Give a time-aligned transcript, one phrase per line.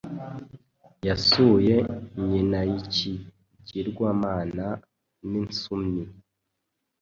[1.07, 1.75] yasuye
[2.27, 4.65] nyinaikigirwamana
[5.29, 6.01] Ninsuni